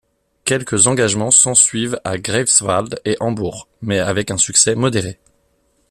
[0.45, 5.19] Quelques engagements s’ensuivent à Greifswald et Hambourg, mais avec un succès modéré.